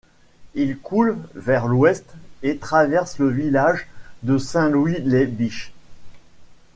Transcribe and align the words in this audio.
Il 0.55 0.79
coule 0.79 1.15
vers 1.35 1.67
l'ouest 1.67 2.15
et 2.41 2.57
traverse 2.57 3.19
le 3.19 3.27
village 3.29 3.87
de 4.23 4.39
Saint-Louis-lès-Bitche. 4.39 5.71